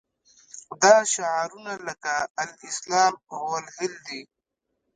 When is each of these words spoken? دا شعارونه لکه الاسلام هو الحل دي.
دا 0.81 0.93
شعارونه 1.13 1.73
لکه 1.87 2.13
الاسلام 2.43 3.13
هو 3.39 3.47
الحل 3.61 3.93
دي. 4.07 4.21